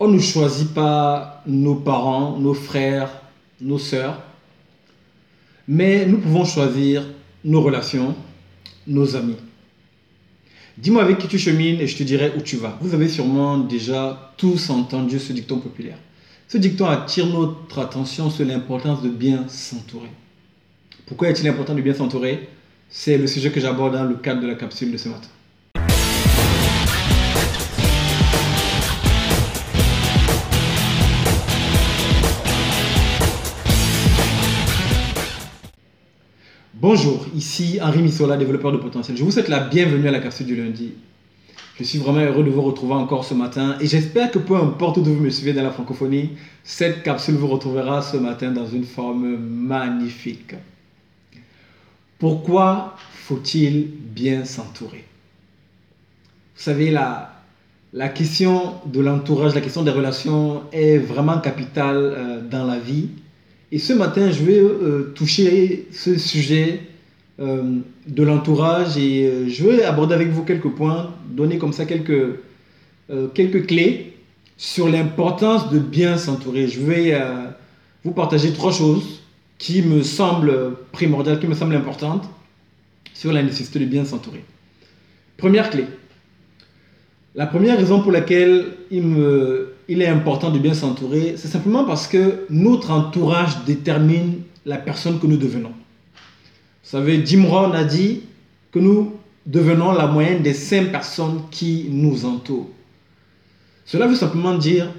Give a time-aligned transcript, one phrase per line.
[0.00, 3.10] on ne choisit pas nos parents, nos frères,
[3.60, 4.18] nos sœurs,
[5.68, 7.04] mais nous pouvons choisir
[7.44, 8.14] nos relations,
[8.86, 9.36] nos amis.
[10.78, 12.78] Dis-moi avec qui tu chemines et je te dirai où tu vas.
[12.80, 15.98] Vous avez sûrement déjà tous entendu ce dicton populaire.
[16.48, 20.10] Ce dicton attire notre attention sur l'importance de bien s'entourer.
[21.06, 22.48] Pourquoi est-il important de bien s'entourer?
[22.88, 25.28] C'est le sujet que j'aborde dans le cadre de la capsule de ce matin.
[36.80, 39.14] Bonjour, ici Henri Missola, développeur de potentiel.
[39.14, 40.94] Je vous souhaite la bienvenue à la capsule du lundi.
[41.78, 44.96] Je suis vraiment heureux de vous retrouver encore ce matin et j'espère que peu importe
[44.96, 46.30] où vous me suivez dans la francophonie,
[46.64, 50.54] cette capsule vous retrouvera ce matin dans une forme magnifique.
[52.18, 55.04] Pourquoi faut-il bien s'entourer?
[56.56, 57.42] Vous savez, la,
[58.14, 63.10] question de l'entourage, la question des relations est vraiment capitale euh, dans la vie
[63.72, 66.80] et ce matin, je vais euh, toucher ce sujet
[67.38, 71.84] euh, de l'entourage et euh, je vais aborder avec vous quelques points, donner comme ça
[71.84, 72.36] quelques,
[73.34, 74.14] quelques clés
[74.56, 76.68] sur l'importance de bien s'entourer.
[76.68, 77.20] Je vais
[78.04, 79.22] vous partager trois choses
[79.58, 82.28] qui me semblent primordiales, qui me semblent importantes
[83.12, 84.44] sur la nécessité de bien s'entourer.
[85.36, 85.86] Première clé.
[87.36, 92.44] La première raison pour laquelle il est important de bien s'entourer, c'est simplement parce que
[92.50, 95.70] notre entourage détermine la personne que nous devenons.
[95.70, 98.22] Vous savez, Jim Rohn a dit
[98.72, 99.12] que nous
[99.46, 102.68] devenons la moyenne des cinq personnes qui nous entourent.
[103.84, 104.92] Cela veut simplement dire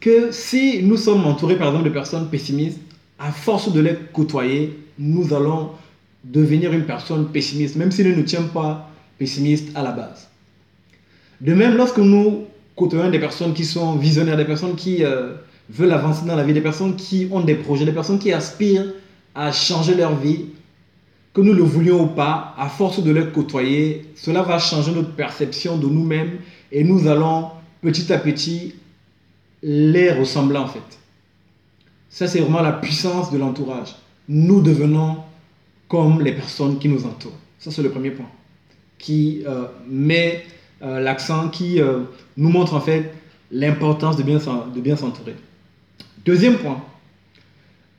[0.00, 2.80] que si nous sommes entourés par exemple de personnes pessimistes,
[3.18, 5.70] à force de les côtoyer, nous allons
[6.24, 10.28] devenir une personne pessimiste, même si nous ne sommes pas pessimistes à la base.
[11.40, 15.34] De même, lorsque nous côtoyant des personnes qui sont visionnaires, des personnes qui euh,
[15.70, 18.92] veulent avancer dans la vie, des personnes qui ont des projets, des personnes qui aspirent
[19.34, 20.46] à changer leur vie,
[21.32, 25.12] que nous le voulions ou pas, à force de les côtoyer, cela va changer notre
[25.12, 26.38] perception de nous-mêmes
[26.72, 27.50] et nous allons
[27.82, 28.74] petit à petit
[29.62, 30.80] les ressembler en fait.
[32.08, 33.96] Ça, c'est vraiment la puissance de l'entourage.
[34.28, 35.18] Nous devenons
[35.88, 37.38] comme les personnes qui nous entourent.
[37.58, 38.30] Ça, c'est le premier point
[38.98, 40.42] qui euh, met
[40.82, 42.00] euh, l'accent qui euh,
[42.36, 43.14] nous montre en fait
[43.50, 45.34] l'importance de bien, de s'entourer.
[46.24, 46.82] Deuxième point,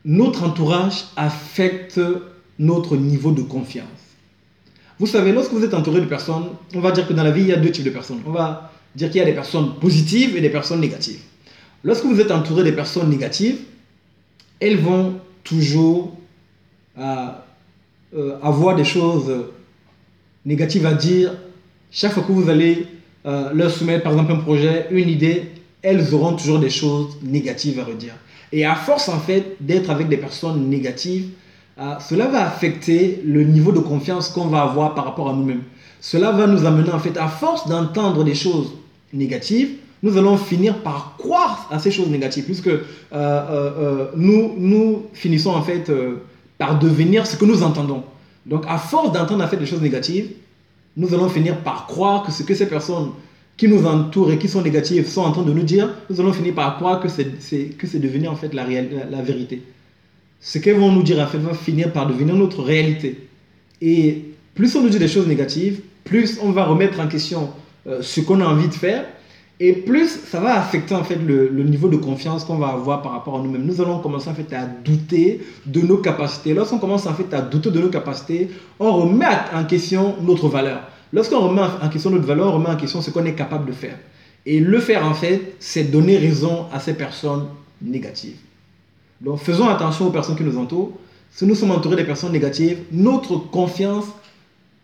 [0.05, 1.99] notre entourage affecte
[2.59, 3.87] notre niveau de confiance.
[4.99, 7.41] Vous savez, lorsque vous êtes entouré de personnes, on va dire que dans la vie,
[7.41, 8.19] il y a deux types de personnes.
[8.25, 11.21] On va dire qu'il y a des personnes positives et des personnes négatives.
[11.83, 13.59] Lorsque vous êtes entouré des personnes négatives,
[14.59, 16.15] elles vont toujours
[16.97, 17.29] euh,
[18.41, 19.31] avoir des choses
[20.45, 21.33] négatives à dire
[21.91, 22.85] chaque fois que vous allez
[23.25, 25.43] euh, leur soumettre, par exemple, un projet, une idée,
[25.81, 28.13] elles auront toujours des choses négatives à redire.
[28.51, 31.29] Et à force, en fait, d'être avec des personnes négatives,
[31.79, 35.63] euh, cela va affecter le niveau de confiance qu'on va avoir par rapport à nous-mêmes.
[35.99, 38.73] Cela va nous amener, en fait, à force d'entendre des choses
[39.13, 39.71] négatives,
[40.03, 42.69] nous allons finir par croire à ces choses négatives, puisque
[43.13, 45.91] euh, nous, nous finissons, en fait,
[46.57, 48.03] par devenir ce que nous entendons.
[48.45, 50.29] Donc, à force d'entendre, en fait, des choses négatives,
[50.97, 53.11] nous allons finir par croire que ce que ces personnes
[53.55, 56.33] qui nous entourent et qui sont négatives sont en train de nous dire, nous allons
[56.33, 57.25] finir par croire que c'est,
[57.77, 59.61] que c'est devenu en fait la, la, vérité.
[60.41, 63.27] Ce qu'elles vont nous dire en fait va finir par devenir notre réalité.
[63.81, 64.25] Et
[64.55, 67.49] plus on nous dit des choses négatives, plus on va remettre en question
[67.87, 69.05] euh, ce qu'on a envie de faire,
[69.59, 73.13] et plus ça va affecter en fait le, niveau de confiance qu'on va avoir par
[73.13, 73.65] rapport à nous-mêmes.
[73.65, 76.53] Nous allons commencer en fait à douter de nos capacités.
[76.53, 80.81] Lorsqu'on commence en fait à douter de nos capacités, on remet en question notre valeur.
[81.11, 83.71] Lorsqu'on remet en question notre valeur, on remet en question ce qu'on est capable de
[83.71, 83.97] faire.
[84.45, 87.47] Et le faire en fait, c'est donner raison à ces personnes
[87.81, 88.37] négatives.
[89.21, 90.91] Donc faisons attention aux personnes qui nous entourent.
[91.31, 94.05] Si nous sommes entourés des personnes négatives, notre confiance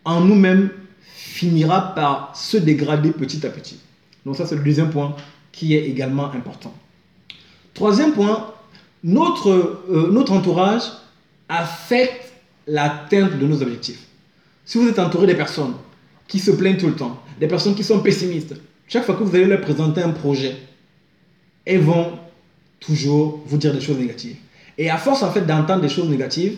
[0.03, 0.69] en nous-mêmes
[1.03, 3.79] finira par se dégrader petit à petit.
[4.25, 5.15] Donc ça, c'est le deuxième point
[5.51, 6.73] qui est également important.
[7.73, 8.53] Troisième point,
[9.03, 9.49] notre,
[9.89, 10.83] euh, notre entourage
[11.49, 12.31] affecte
[12.67, 14.05] l'atteinte de nos objectifs.
[14.65, 15.73] Si vous êtes entouré des personnes
[16.27, 18.55] qui se plaignent tout le temps, des personnes qui sont pessimistes,
[18.87, 20.55] chaque fois que vous allez leur présenter un projet,
[21.65, 22.19] elles vont
[22.79, 24.37] toujours vous dire des choses négatives.
[24.77, 26.57] Et à force en fait d'entendre des choses négatives,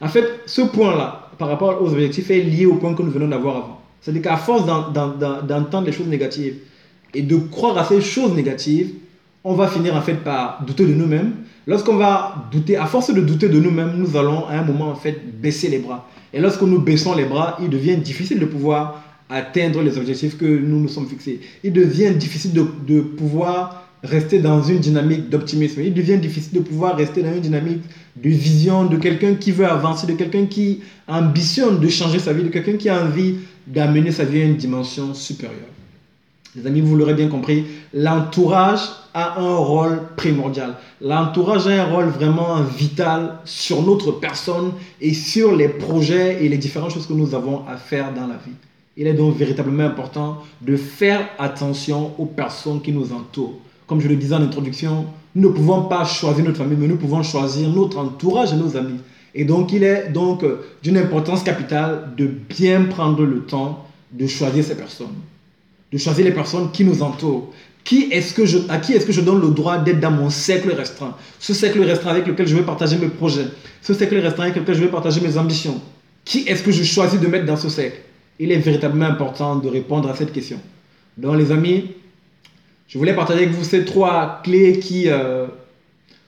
[0.00, 3.28] en fait, ce point-là, par rapport aux objectifs, est lié au point que nous venons
[3.28, 3.82] d'avoir avant.
[4.06, 6.58] C'est-à-dire qu'à force d'entendre les choses négatives
[7.12, 8.90] et de croire à ces choses négatives,
[9.42, 11.32] on va finir en fait par douter de nous-mêmes.
[11.66, 14.94] Lorsqu'on va douter, à force de douter de nous-mêmes, nous allons à un moment en
[14.94, 16.08] fait baisser les bras.
[16.32, 20.44] Et lorsque nous baissons les bras, il devient difficile de pouvoir atteindre les objectifs que
[20.44, 21.40] nous nous sommes fixés.
[21.64, 25.80] Il devient difficile de, de pouvoir rester dans une dynamique d'optimisme.
[25.82, 27.82] Il devient difficile de pouvoir rester dans une dynamique
[28.14, 32.44] de vision de quelqu'un qui veut avancer, de quelqu'un qui ambitionne de changer sa vie,
[32.44, 33.34] de quelqu'un qui a envie
[33.66, 35.60] d'amener sa vie à une dimension supérieure.
[36.54, 38.80] Les amis, vous l'aurez bien compris, l'entourage
[39.12, 40.74] a un rôle primordial.
[41.02, 46.56] L'entourage a un rôle vraiment vital sur notre personne et sur les projets et les
[46.56, 48.54] différentes choses que nous avons à faire dans la vie.
[48.96, 53.58] Il est donc véritablement important de faire attention aux personnes qui nous entourent.
[53.86, 56.96] Comme je le disais en introduction, nous ne pouvons pas choisir notre famille, mais nous
[56.96, 59.00] pouvons choisir notre entourage et nos amis.
[59.38, 60.44] Et donc, il est donc
[60.82, 65.14] d'une importance capitale de bien prendre le temps de choisir ces personnes,
[65.92, 67.52] de choisir les personnes qui nous entourent.
[67.52, 68.34] À qui est-ce
[69.06, 71.14] que je donne le droit d'être dans mon cercle restreint?
[71.38, 73.46] Ce cercle restreint avec lequel je vais partager mes projets,
[73.82, 75.80] ce cercle restreint avec lequel je vais partager mes ambitions.
[76.24, 77.98] Qui est-ce que je choisis de mettre dans ce cercle?
[78.40, 80.58] Il est véritablement important de répondre à cette question.
[81.16, 81.92] Donc, les amis,
[82.88, 85.46] je voulais partager avec vous ces trois clés qui euh,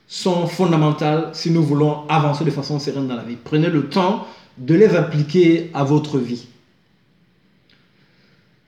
[0.08, 3.36] sont fondamentales si nous voulons avancer de façon sereine dans la vie.
[3.42, 4.26] Prenez le temps
[4.56, 6.48] de les appliquer à votre vie.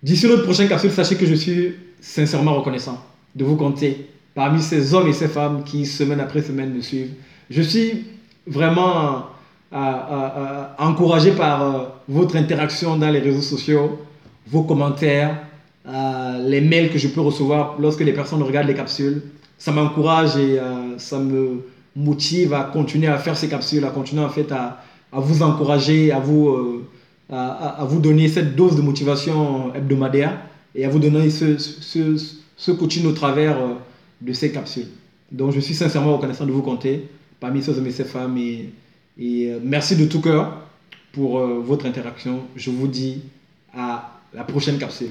[0.02, 3.02] D'ici notre prochaine capsule, sachez que je suis sincèrement reconnaissant
[3.34, 7.12] de vous compter parmi ces hommes et ces femmes qui, semaine après semaine, me suivent.
[7.48, 8.04] Je suis
[8.46, 9.26] vraiment
[9.72, 13.98] euh, euh, encouragé par votre interaction dans les réseaux sociaux,
[14.46, 15.38] vos commentaires,
[15.86, 19.22] euh, les mails que je peux recevoir lorsque les personnes regardent les capsules.
[19.60, 21.60] Ça m'encourage et euh, ça me
[21.94, 26.18] motive à continuer à faire ces capsules, à continuer en fait à, vous encourager, à
[26.18, 26.86] vous, euh,
[27.28, 30.40] à, vous donner cette dose de motivation hebdomadaire
[30.74, 32.16] et à vous donner ce, ce,
[32.56, 33.58] ce coaching au travers
[34.22, 34.86] de ces capsules.
[35.30, 37.08] Donc je suis sincèrement reconnaissant de vous compter
[37.38, 38.70] parmi ces hommes et ces femmes et,
[39.18, 40.56] et merci de tout cœur
[41.12, 42.40] pour votre interaction.
[42.56, 43.20] Je vous dis
[43.76, 45.10] à la prochaine capsule.